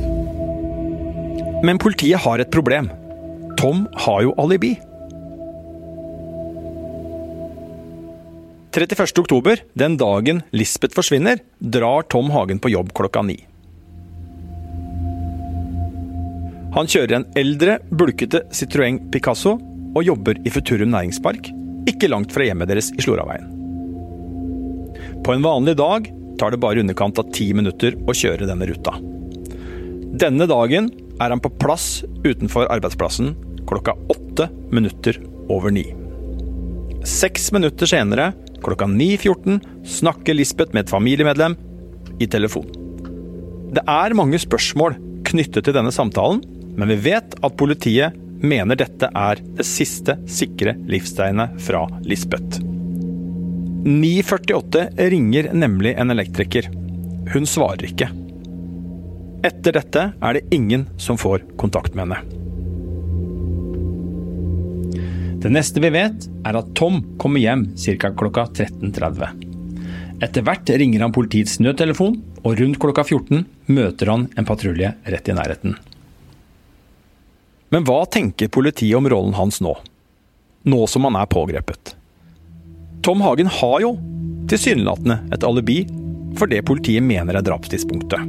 Men 1.62 1.78
politiet 1.78 2.24
har 2.24 2.42
et 2.42 2.50
problem. 2.50 2.90
Tom 3.60 3.86
har 4.06 4.24
jo 4.26 4.34
alibi. 4.42 4.74
31. 8.72 9.18
oktober, 9.20 9.60
den 9.76 9.98
dagen 10.00 10.40
Lisbeth 10.50 10.96
forsvinner, 10.96 11.42
drar 11.58 12.02
Tom 12.08 12.30
Hagen 12.32 12.58
på 12.58 12.72
jobb 12.72 12.94
klokka 12.96 13.22
ni. 13.22 13.36
Han 16.72 16.88
kjører 16.88 17.18
en 17.18 17.26
eldre, 17.36 17.76
bulkete 17.92 18.46
Citroën 18.56 18.96
Picasso 19.12 19.58
og 19.92 20.06
jobber 20.06 20.38
i 20.46 20.52
Futurum 20.52 20.92
næringspark, 20.94 21.50
ikke 21.90 22.10
langt 22.10 22.32
fra 22.34 22.46
hjemmet 22.46 22.70
deres 22.70 22.90
i 22.96 23.04
Sloraveien. 23.04 23.48
På 25.22 25.34
en 25.34 25.44
vanlig 25.44 25.76
dag 25.78 26.08
tar 26.40 26.54
det 26.54 26.60
bare 26.62 26.82
underkant 26.82 27.18
av 27.20 27.30
ti 27.34 27.50
minutter 27.54 27.96
å 28.08 28.14
kjøre 28.16 28.48
denne 28.48 28.66
ruta. 28.70 28.96
Denne 30.22 30.46
dagen 30.50 30.90
er 31.22 31.32
han 31.32 31.42
på 31.42 31.52
plass 31.62 32.02
utenfor 32.24 32.70
arbeidsplassen 32.72 33.34
klokka 33.68 33.94
åtte 34.12 34.48
minutter 34.74 35.18
over 35.52 35.74
ni. 35.74 35.86
Seks 37.08 37.50
minutter 37.54 37.88
senere 37.90 38.32
Klokka 38.62 38.86
9.14 38.86 39.58
snakker 39.90 40.36
Lisbeth 40.36 40.74
med 40.74 40.84
et 40.84 40.92
familiemedlem 40.92 41.56
i 42.22 42.28
telefon. 42.30 42.68
Det 43.74 43.82
er 43.88 44.14
mange 44.14 44.38
spørsmål 44.38 44.94
knyttet 45.26 45.66
til 45.66 45.74
denne 45.74 45.90
samtalen, 45.94 46.42
men 46.78 46.92
vi 46.92 46.98
vet 47.10 47.34
at 47.42 47.56
politiet 47.58 48.14
mener 48.42 48.78
dette 48.78 49.08
er 49.08 49.40
det 49.56 49.66
siste 49.66 50.16
sikre 50.30 50.74
livstegnet 50.90 51.58
fra 51.62 51.86
Lisbeth. 52.06 52.60
9.48 53.82 55.10
ringer 55.10 55.50
nemlig 55.52 55.94
en 55.98 56.10
elektriker. 56.14 56.68
Hun 57.32 57.46
svarer 57.46 57.88
ikke. 57.88 58.10
Etter 59.42 59.74
dette 59.74 60.04
er 60.14 60.38
det 60.38 60.44
ingen 60.54 60.86
som 61.02 61.18
får 61.18 61.42
kontakt 61.58 61.96
med 61.98 62.06
henne. 62.06 62.20
Det 65.42 65.50
neste 65.50 65.82
vi 65.82 65.90
vet, 65.90 66.28
er 66.46 66.54
at 66.54 66.68
Tom 66.78 67.00
kommer 67.18 67.42
hjem 67.42 67.64
ca. 67.74 68.12
klokka 68.14 68.46
13.30. 68.54 69.48
Etter 70.22 70.44
hvert 70.46 70.70
ringer 70.78 71.02
han 71.02 71.14
politiets 71.14 71.58
nødtelefon, 71.58 72.20
og 72.46 72.60
rundt 72.60 72.78
klokka 72.78 73.02
14 73.02 73.42
møter 73.74 74.12
han 74.12 74.28
en 74.38 74.46
patrulje 74.46 74.92
rett 75.02 75.30
i 75.30 75.34
nærheten. 75.34 75.74
Men 77.72 77.86
hva 77.88 78.02
tenker 78.04 78.52
politiet 78.52 78.96
om 78.98 79.08
rollen 79.08 79.34
hans 79.34 79.62
nå? 79.64 79.72
Nå 80.68 80.86
som 80.86 81.08
han 81.08 81.16
er 81.16 81.30
pågrepet. 81.32 81.94
Tom 83.02 83.24
Hagen 83.24 83.48
har 83.48 83.80
jo 83.82 83.94
tilsynelatende 84.50 85.16
et 85.32 85.44
alibi 85.48 85.80
for 86.38 86.50
det 86.52 86.62
politiet 86.68 87.04
mener 87.04 87.38
er 87.38 87.44
drapstidspunktet. 87.46 88.28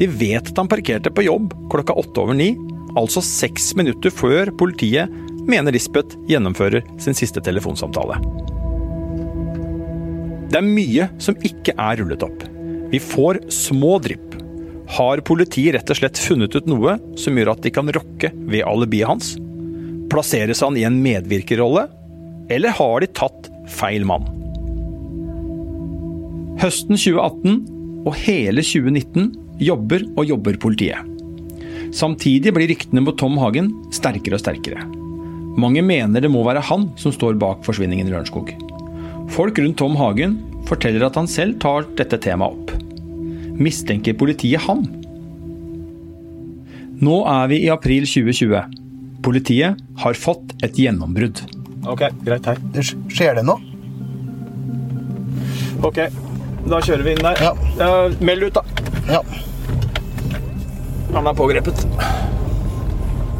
De 0.00 0.08
vet 0.08 0.50
at 0.50 0.58
han 0.58 0.70
parkerte 0.70 1.12
på 1.14 1.24
jobb 1.28 1.54
klokka 1.70 1.94
åtte 2.02 2.24
over 2.24 2.34
ni, 2.34 2.52
altså 2.98 3.22
seks 3.22 3.70
minutter 3.78 4.10
før 4.10 4.50
politiet 4.58 5.12
mener 5.46 5.74
Lisbeth 5.74 6.18
gjennomfører 6.30 6.82
sin 7.02 7.16
siste 7.18 7.42
telefonsamtale. 7.44 8.18
Det 10.50 10.58
er 10.58 10.66
mye 10.66 11.08
som 11.22 11.38
ikke 11.46 11.76
er 11.78 12.02
rullet 12.02 12.26
opp. 12.26 12.42
Vi 12.92 13.00
får 13.00 13.44
små 13.54 13.96
drypp. 14.04 14.41
Har 14.90 15.22
politiet 15.24 15.76
rett 15.76 15.90
og 15.90 15.98
slett 15.98 16.18
funnet 16.18 16.54
ut 16.56 16.66
noe 16.68 16.96
som 17.18 17.36
gjør 17.38 17.54
at 17.54 17.62
de 17.64 17.72
kan 17.74 17.88
rokke 17.94 18.32
ved 18.34 18.64
alibiet 18.66 19.08
hans? 19.08 19.34
Plasseres 20.12 20.62
han 20.64 20.76
i 20.76 20.84
en 20.88 20.98
medvirkerrolle? 21.04 21.86
Eller 22.52 22.74
har 22.76 23.00
de 23.00 23.08
tatt 23.14 23.48
feil 23.70 24.04
mann? 24.08 24.26
Høsten 26.60 26.98
2018 26.98 28.04
og 28.06 28.18
hele 28.26 28.64
2019 28.66 29.30
jobber 29.62 30.04
og 30.16 30.26
jobber 30.28 30.58
politiet. 30.60 31.08
Samtidig 31.92 32.52
blir 32.56 32.70
ryktene 32.70 33.02
mot 33.04 33.16
Tom 33.20 33.38
Hagen 33.40 33.70
sterkere 33.94 34.38
og 34.38 34.42
sterkere. 34.42 34.84
Mange 35.60 35.82
mener 35.84 36.24
det 36.24 36.30
må 36.32 36.44
være 36.46 36.64
han 36.64 36.88
som 37.00 37.12
står 37.12 37.36
bak 37.40 37.64
forsvinningen 37.66 38.08
i 38.08 38.12
Lørenskog. 38.14 38.54
Folk 39.32 39.58
rundt 39.60 39.78
Tom 39.80 39.96
Hagen 40.00 40.38
forteller 40.68 41.06
at 41.06 41.18
han 41.20 41.28
selv 41.28 41.58
tar 41.62 41.86
dette 41.98 42.18
temaet 42.24 42.56
opp. 42.56 42.81
Mistenker 43.62 44.16
politiet 44.18 44.64
ham? 44.66 44.84
Nå 47.02 47.16
er 47.26 47.48
vi 47.50 47.62
i 47.64 47.70
april 47.72 48.06
2020. 48.06 48.78
Politiet 49.22 49.80
har 50.02 50.18
fått 50.18 50.54
et 50.62 50.78
gjennombrudd. 50.78 51.42
Ok, 51.90 52.04
greit. 52.22 52.46
her. 52.46 52.58
Skjer 53.10 53.38
det 53.38 53.46
noe? 53.46 53.58
Ok, 55.82 55.98
da 56.70 56.78
kjører 56.78 57.02
vi 57.06 57.16
inn 57.16 57.24
der. 57.24 57.42
Ja. 57.42 57.52
Uh, 57.78 58.14
meld 58.22 58.46
ut, 58.46 58.58
da. 58.60 58.62
Ja. 59.10 59.22
Han 61.12 61.26
er 61.26 61.34
pågrepet. 61.36 61.82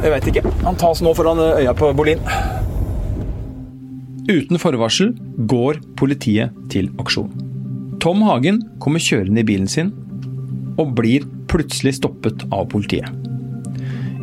Jeg 0.02 0.10
veit 0.10 0.26
ikke. 0.32 0.42
Han 0.66 0.78
tas 0.80 1.02
nå 1.04 1.14
foran 1.14 1.38
øya 1.38 1.74
på 1.78 1.92
Bolin. 1.94 2.22
Uten 4.26 4.58
forvarsel 4.58 5.14
går 5.50 5.78
politiet 5.98 6.54
til 6.72 6.90
aksjon. 7.02 7.30
Tom 8.02 8.24
Hagen 8.26 8.58
kommer 8.82 9.02
kjørende 9.02 9.44
i 9.44 9.46
bilen 9.46 9.70
sin 9.70 9.92
og 10.80 10.94
blir 10.98 11.26
plutselig 11.50 11.96
stoppet 11.98 12.46
av 12.52 12.68
politiet. 12.72 13.08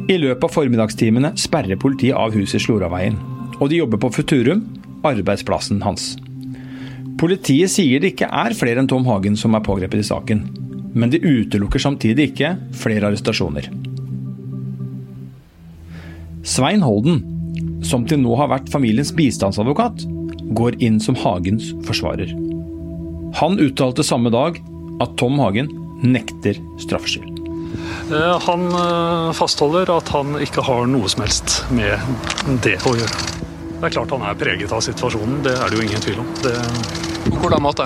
I 0.10 0.18
løpet 0.18 0.48
av 0.48 0.54
formiddagstimene 0.54 1.36
sperrer 1.38 1.78
politiet 1.78 2.18
av 2.18 2.34
huset 2.34 2.58
i 2.58 2.64
Sloraveien, 2.64 3.20
og 3.60 3.70
de 3.70 3.82
jobber 3.82 4.02
på 4.02 4.10
Futurum, 4.16 4.64
arbeidsplassen 5.06 5.84
hans. 5.86 6.16
Politiet 7.20 7.72
sier 7.72 8.02
det 8.02 8.14
ikke 8.14 8.30
er 8.32 8.56
flere 8.58 8.82
enn 8.82 8.90
Tom 8.90 9.06
Hagen 9.06 9.36
som 9.38 9.54
er 9.56 9.64
pågrepet 9.66 10.02
i 10.02 10.08
saken, 10.08 10.46
men 10.96 11.12
de 11.14 11.22
utelukker 11.22 11.82
samtidig 11.84 12.32
ikke 12.32 12.56
flere 12.80 13.12
arrestasjoner. 13.12 13.68
Svein 16.48 16.82
Holden, 16.82 17.20
som 17.86 18.06
til 18.08 18.22
nå 18.24 18.34
har 18.40 18.50
vært 18.50 18.72
familiens 18.72 19.12
bistandsadvokat, 19.16 20.08
går 20.58 20.80
inn 20.82 20.98
som 21.04 21.18
Hagens 21.20 21.70
forsvarer. 21.86 22.32
Han 23.38 23.60
uttalte 23.62 24.06
samme 24.08 24.32
dag 24.34 24.58
at 25.04 25.14
Tom 25.20 25.38
Hagen 25.44 25.70
nekter 26.02 26.60
straffskyld. 26.82 27.40
Eh, 28.12 28.40
Han 28.42 28.66
eh, 28.68 29.32
fastholder 29.34 29.92
at 29.98 30.10
han 30.10 30.38
ikke 30.42 30.64
har 30.66 30.88
noe 30.90 31.10
som 31.12 31.24
helst 31.26 31.60
med 31.74 32.00
det 32.64 32.80
å 32.88 32.96
gjøre. 32.98 33.28
Det 33.80 33.88
er 33.88 33.94
klart 33.96 34.12
han 34.12 34.26
er 34.28 34.40
preget 34.40 34.74
av 34.76 34.82
situasjonen, 34.84 35.44
det 35.46 35.54
er 35.56 35.70
det 35.70 35.78
jo 35.78 35.86
ingen 35.86 36.04
tvil 36.04 36.24
om. 36.24 36.32
Det... 36.44 36.56
På 37.30 37.46
hvordan 37.46 37.64
måte? 37.64 37.86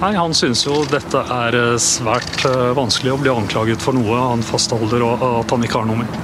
Nei, 0.00 0.12
Han 0.16 0.34
syns 0.36 0.62
jo 0.66 0.78
dette 0.92 1.20
er 1.20 1.56
eh, 1.58 1.74
svært 1.82 2.46
vanskelig 2.78 3.16
å 3.16 3.20
bli 3.20 3.34
anklaget 3.34 3.82
for 3.82 3.96
noe 3.96 4.22
han 4.30 4.44
fastholder 4.44 5.04
og 5.04 5.26
at 5.32 5.52
han 5.56 5.66
ikke 5.66 5.82
har 5.82 5.90
noe 5.90 6.04
med. 6.04 6.22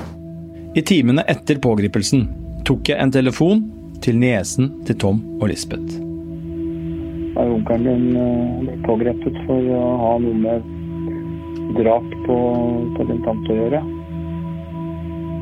I 0.79 0.85
timene 0.89 1.25
etter 1.29 1.59
pågripelsen 1.61 2.29
tok 2.65 2.89
jeg 2.89 3.01
en 3.03 3.13
telefon 3.13 3.67
til 4.03 4.17
niesen 4.19 4.71
til 4.87 4.97
Tom 5.03 5.19
og 5.41 5.51
Lisbeth. 5.51 5.99
Onkelen 7.43 7.85
din 7.85 8.07
ble 8.63 8.77
pågrepet 8.87 9.37
for 9.49 9.69
å 9.73 9.83
ha 10.01 10.15
noe 10.23 10.39
med 10.39 10.71
drap 11.79 12.15
på, 12.27 12.39
på 12.97 13.09
din 13.11 13.23
tante 13.27 13.53
å 13.53 13.59
gjøre? 13.59 13.83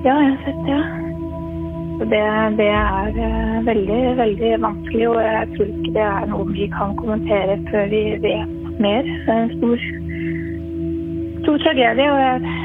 Ja, 0.06 0.14
jeg 0.16 0.32
har 0.32 0.40
sett 0.46 0.60
det. 0.64 0.78
Ja. 0.78 2.06
det, 2.12 2.22
det 2.56 2.68
er 2.72 3.18
eh, 3.26 3.56
veldig, 3.66 4.00
veldig 4.16 4.52
vanskelig, 4.62 5.08
og 5.10 5.20
jeg 5.20 5.48
tror 5.54 5.72
ikke 5.74 5.94
det 5.98 6.06
er 6.06 6.30
noe 6.30 6.46
vi 6.54 6.70
kan 6.72 6.96
kommentere 6.96 7.58
før 7.68 7.90
vi 7.92 8.02
vet 8.22 8.80
mer. 8.80 9.04
Det 9.04 9.34
er 9.34 9.42
en 9.44 9.54
stor, 9.58 9.86
stor 11.44 11.62
tragedie, 11.66 12.08
og 12.08 12.20
jeg, 12.24 12.56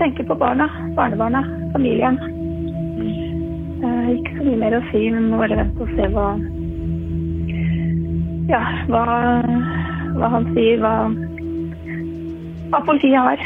tenker 0.00 0.24
på 0.24 0.34
barna, 0.40 0.70
barnebarna, 0.96 1.44
familien. 1.74 2.16
Eh, 3.84 4.08
ikke 4.16 4.38
så 4.38 4.46
mye 4.46 4.60
mer 4.62 4.78
å 4.78 4.82
si, 4.88 5.02
men 5.12 5.28
må 5.28 5.42
bare 5.42 5.60
vente 5.60 5.84
og 5.84 5.92
se 5.98 6.08
hva 6.14 6.28
Ja, 8.50 8.60
hva, 8.90 9.04
hva 10.16 10.30
han 10.32 10.48
sier, 10.56 10.80
hva, 10.82 10.94
hva 12.70 12.80
politiet 12.86 13.18
har. 13.18 13.42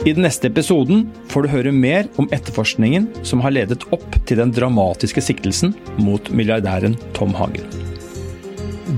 I 0.00 0.14
den 0.16 0.24
neste 0.24 0.48
episoden 0.48 1.04
får 1.28 1.44
du 1.44 1.52
høre 1.52 1.72
mer 1.76 2.06
om 2.18 2.28
etterforskningen 2.32 3.10
som 3.26 3.42
har 3.44 3.52
ledet 3.52 3.84
opp 3.92 4.16
til 4.24 4.40
den 4.40 4.52
dramatiske 4.56 5.20
siktelsen 5.20 5.74
mot 6.00 6.30
milliardæren 6.32 6.96
Tom 7.16 7.36
Hagen. 7.36 7.68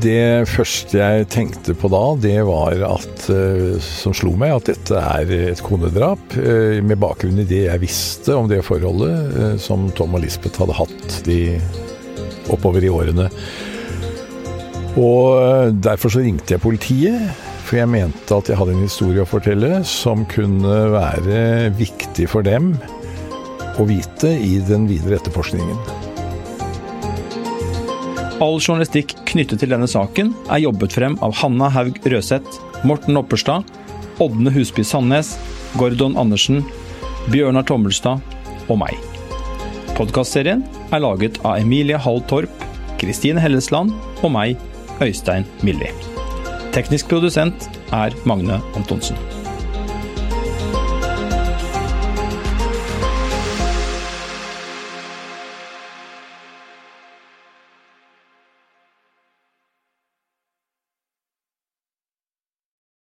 Det 0.02 0.46
første 0.48 0.96
jeg 0.96 1.26
tenkte 1.30 1.74
på 1.76 1.90
da, 1.92 2.00
det 2.22 2.38
var 2.46 2.78
at, 2.86 3.26
eh, 3.34 3.74
som 3.82 4.14
slo 4.16 4.32
meg, 4.38 4.54
at 4.54 4.70
dette 4.70 5.02
er 5.18 5.34
et 5.50 5.60
konedrap. 5.62 6.22
eh, 6.38 6.80
Med 6.80 6.98
bakgrunn 7.02 7.42
i 7.42 7.44
det 7.50 7.66
jeg 7.66 7.82
visste 7.82 8.38
om 8.38 8.48
det 8.48 8.62
forholdet 8.64 9.36
eh, 9.36 9.56
som 9.58 9.90
Tom 9.90 10.14
og 10.14 10.22
Lisbeth 10.24 10.62
hadde 10.62 10.78
hatt 10.78 11.18
de 11.26 11.58
oppover 12.48 12.82
i 12.82 12.94
årene. 12.94 13.28
Og 15.00 15.40
eh, 15.40 15.72
derfor 15.72 16.12
så 16.12 16.20
ringte 16.20 16.54
jeg 16.54 16.62
politiet, 16.62 17.30
for 17.64 17.78
jeg 17.80 17.88
mente 17.88 18.36
at 18.36 18.50
jeg 18.50 18.58
hadde 18.58 18.74
en 18.74 18.84
historie 18.84 19.22
å 19.22 19.28
fortelle 19.28 19.80
som 19.88 20.26
kunne 20.28 20.74
være 20.92 21.70
viktig 21.78 22.28
for 22.28 22.44
dem 22.44 22.74
å 23.80 23.86
vite 23.88 24.34
i 24.36 24.58
den 24.68 24.84
videre 24.90 25.16
etterforskningen. 25.16 25.78
All 28.42 28.58
journalistikk 28.58 29.14
knyttet 29.30 29.62
til 29.62 29.70
denne 29.70 29.86
saken 29.88 30.32
er 30.50 30.64
jobbet 30.64 30.96
frem 30.98 31.14
av 31.24 31.36
Hanna 31.38 31.70
Haug 31.72 32.00
Røseth, 32.10 32.58
Morten 32.84 33.16
Opperstad, 33.20 33.64
Ådne 34.20 34.52
Husby 34.52 34.84
Sandnes, 34.84 35.36
Gordon 35.78 36.18
Andersen, 36.20 36.60
Bjørnar 37.30 37.64
Tommelstad 37.68 38.20
og 38.66 38.80
meg. 38.82 38.98
Podkastserien 39.96 40.66
er 40.90 41.04
laget 41.04 41.38
av 41.46 41.62
Emilie 41.62 42.00
Hall 42.02 42.20
Torp, 42.28 42.66
Kristine 43.00 43.40
Hellesland 43.40 43.94
og 44.20 44.34
meg, 44.34 44.58
Øystein 45.00 45.46
Milli. 45.62 45.88
Teknisk 46.72 47.08
produsent 47.08 47.70
er 47.92 48.10
Magne 48.26 48.60
Antonsen. 48.76 49.41